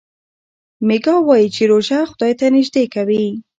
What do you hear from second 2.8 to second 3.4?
کوي.